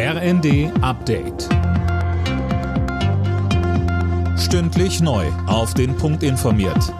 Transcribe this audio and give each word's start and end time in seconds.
RND 0.00 0.70
Update. 0.80 1.48
Stündlich 4.38 5.00
neu. 5.00 5.26
Auf 5.48 5.74
den 5.74 5.96
Punkt 5.96 6.22
informiert. 6.22 6.94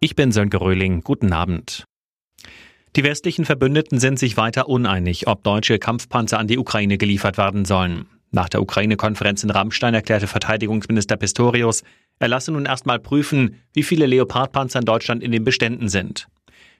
Ich 0.00 0.16
bin 0.16 0.32
Sönke 0.32 0.62
Röhling. 0.62 1.02
Guten 1.02 1.34
Abend. 1.34 1.84
Die 2.96 3.04
westlichen 3.04 3.44
Verbündeten 3.44 4.00
sind 4.00 4.18
sich 4.18 4.38
weiter 4.38 4.70
uneinig, 4.70 5.26
ob 5.26 5.44
deutsche 5.44 5.78
Kampfpanzer 5.78 6.38
an 6.38 6.46
die 6.46 6.56
Ukraine 6.56 6.96
geliefert 6.96 7.36
werden 7.36 7.66
sollen. 7.66 8.06
Nach 8.30 8.48
der 8.48 8.62
Ukraine-Konferenz 8.62 9.44
in 9.44 9.50
Rammstein 9.50 9.92
erklärte 9.92 10.28
Verteidigungsminister 10.28 11.18
Pistorius, 11.18 11.82
er 12.18 12.28
lasse 12.28 12.50
nun 12.50 12.64
erstmal 12.64 12.98
prüfen, 12.98 13.60
wie 13.74 13.82
viele 13.82 14.06
Leopardpanzer 14.06 14.78
in 14.78 14.86
Deutschland 14.86 15.22
in 15.22 15.32
den 15.32 15.44
Beständen 15.44 15.90
sind. 15.90 16.28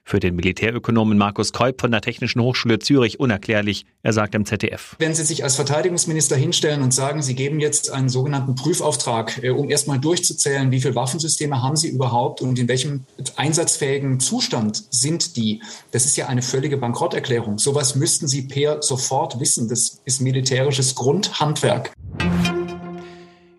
Für 0.09 0.21
den 0.21 0.37
Militärökonomen 0.37 1.19
Markus 1.19 1.53
Keup 1.53 1.81
von 1.81 1.91
der 1.91 2.01
Technischen 2.01 2.41
Hochschule 2.41 2.79
Zürich 2.79 3.19
unerklärlich. 3.19 3.87
Er 4.05 4.13
sagt 4.13 4.37
im 4.37 4.47
ZDF. 4.47 4.95
Wenn 5.01 5.17
Sie 5.17 5.25
sich 5.25 5.43
als 5.43 5.57
Verteidigungsminister 5.57 6.37
hinstellen 6.37 6.83
und 6.83 6.95
sagen, 6.95 7.23
Sie 7.23 7.35
geben 7.35 7.59
jetzt 7.59 7.91
einen 7.91 8.09
sogenannten 8.09 8.55
Prüfauftrag, 8.55 9.43
äh, 9.43 9.51
um 9.51 9.69
erstmal 9.69 9.99
durchzuzählen, 9.99 10.71
wie 10.71 10.81
viele 10.81 10.95
Waffensysteme 10.95 11.61
haben 11.61 11.75
Sie 11.75 11.89
überhaupt 11.89 12.41
und 12.41 12.57
in 12.57 12.69
welchem 12.69 13.03
einsatzfähigen 13.35 14.21
Zustand 14.21 14.85
sind 14.91 15.37
die, 15.37 15.61
das 15.91 16.05
ist 16.05 16.17
ja 16.17 16.29
eine 16.29 16.43
völlige 16.43 16.77
Bankrotterklärung. 16.77 17.59
Sowas 17.59 17.97
müssten 17.97 18.29
Sie 18.29 18.43
per 18.43 18.83
sofort 18.83 19.41
wissen. 19.41 19.69
Das 19.69 20.01
ist 20.05 20.21
militärisches 20.21 20.95
Grundhandwerk. 20.95 21.91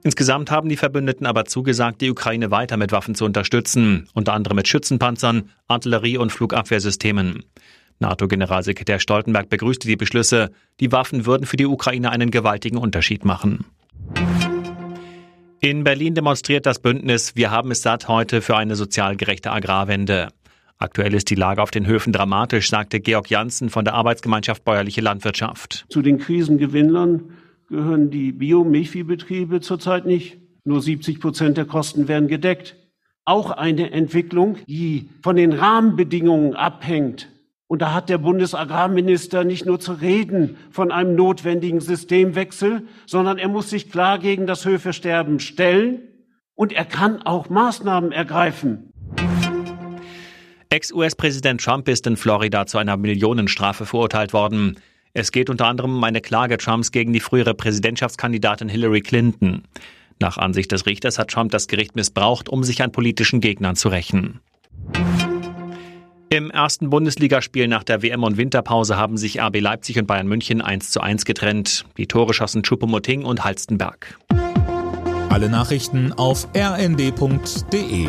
Insgesamt 0.08 0.52
haben 0.52 0.70
die 0.70 0.78
Verbündeten 0.78 1.26
aber 1.26 1.44
zugesagt, 1.44 2.00
die 2.00 2.10
Ukraine 2.10 2.50
weiter 2.50 2.78
mit 2.78 2.94
Waffen 2.94 3.14
zu 3.14 3.26
unterstützen, 3.26 4.08
unter 4.14 4.32
anderem 4.32 4.56
mit 4.56 4.70
Schützenpanzern, 4.70 5.50
Artillerie- 5.68 6.18
und 6.18 6.32
Flugabwehrsystemen. 6.32 7.44
NATO-Generalsekretär 8.00 9.00
Stoltenberg 9.00 9.50
begrüßte 9.50 9.86
die 9.86 9.98
Beschlüsse. 9.98 10.52
Die 10.80 10.94
Waffen 10.94 11.26
würden 11.26 11.46
für 11.46 11.58
die 11.58 11.66
Ukraine 11.66 12.10
einen 12.10 12.32
gewaltigen 12.32 12.78
Unterschied 12.78 13.26
machen. 13.26 13.66
In 15.60 15.84
Berlin 15.84 16.16
demonstriert 16.16 16.66
das 16.66 16.80
Bündnis 16.80 17.36
Wir 17.36 17.52
haben 17.52 17.72
es 17.72 17.82
satt 17.82 18.08
heute 18.08 18.42
für 18.42 18.56
eine 18.56 18.78
sozial 18.78 19.18
gerechte 19.18 19.52
Agrarwende. 19.52 20.30
Aktuell 20.78 21.16
ist 21.16 21.30
die 21.30 21.36
Lage 21.36 21.62
auf 21.62 21.72
den 21.72 21.86
Höfen 21.86 22.14
dramatisch, 22.14 22.70
sagte 22.70 23.02
Georg 23.02 23.30
Janssen 23.30 23.70
von 23.70 23.84
der 23.84 23.96
Arbeitsgemeinschaft 23.96 24.64
Bäuerliche 24.64 25.02
Landwirtschaft. 25.02 25.86
Zu 25.90 26.02
den 26.02 26.18
Krisengewinnern 26.18 27.34
gehören 27.68 28.10
die 28.10 28.32
Biomilchviehbetriebe 28.32 29.62
zurzeit 29.62 30.06
nicht. 30.06 30.38
Nur 30.64 30.82
70 30.82 31.20
Prozent 31.20 31.58
der 31.58 31.66
Kosten 31.66 32.08
werden 32.08 32.28
gedeckt. 32.28 32.76
Auch 33.26 33.52
eine 33.52 33.92
Entwicklung, 33.92 34.58
die 34.68 35.10
von 35.22 35.36
den 35.36 35.54
Rahmenbedingungen 35.54 36.56
abhängt. 36.56 37.30
Und 37.68 37.82
da 37.82 37.94
hat 37.94 38.08
der 38.08 38.18
Bundesagrarminister 38.18 39.44
nicht 39.44 39.66
nur 39.66 39.80
zu 39.80 39.94
reden 39.94 40.56
von 40.72 40.92
einem 40.92 41.16
notwendigen 41.16 41.82
Systemwechsel, 41.82 42.88
sondern 43.06 43.38
er 43.38 43.50
muss 43.50 43.70
sich 43.70 43.92
klar 43.92 44.20
gegen 44.20 44.48
das 44.48 44.66
Höfesterben 44.66 45.42
stellen 45.42 46.00
und 46.56 46.72
er 46.72 46.86
kann 46.86 47.22
auch 47.22 47.50
Maßnahmen 47.50 48.14
ergreifen. 48.14 48.94
Ex-US-Präsident 50.70 51.62
Trump 51.62 51.88
ist 51.90 52.08
in 52.08 52.18
Florida 52.18 52.66
zu 52.66 52.78
einer 52.78 52.98
Millionenstrafe 52.98 53.86
verurteilt 53.86 54.32
worden. 54.32 54.78
Es 55.20 55.32
geht 55.32 55.50
unter 55.50 55.66
anderem 55.66 55.96
um 55.96 56.04
eine 56.04 56.22
Klage 56.22 56.60
Trumps 56.60 56.92
gegen 56.92 57.12
die 57.12 57.20
frühere 57.20 57.56
Präsidentschaftskandidatin 57.56 58.70
Hillary 58.70 59.02
Clinton. 59.02 59.64
Nach 60.20 60.38
Ansicht 60.38 60.72
des 60.72 60.86
Richters 60.86 61.18
hat 61.18 61.32
Trump 61.32 61.50
das 61.50 61.68
Gericht 61.68 61.96
missbraucht, 61.96 62.50
um 62.50 62.64
sich 62.64 62.84
an 62.84 62.92
politischen 62.92 63.42
Gegnern 63.42 63.76
zu 63.76 63.90
rächen. 63.90 64.42
Im 66.30 66.52
ersten 66.52 66.92
Bundesligaspiel 66.92 67.68
nach 67.68 67.84
der 67.84 68.04
WM- 68.04 68.24
und 68.24 68.38
Winterpause 68.38 68.96
haben 68.98 69.18
sich 69.18 69.42
RB 69.42 69.60
Leipzig 69.60 69.98
und 69.98 70.06
Bayern 70.06 70.28
München 70.28 70.62
1 70.62 70.92
zu 70.92 71.02
1 71.02 71.26
getrennt. 71.26 71.86
Die 71.98 72.06
Tore 72.06 72.36
schossen 72.36 72.62
Choupo-Moting 72.62 73.26
und 73.26 73.44
Halstenberg. 73.44 74.20
Alle 75.30 75.50
Nachrichten 75.50 76.14
auf 76.14 76.48
rnd.de 76.56 78.08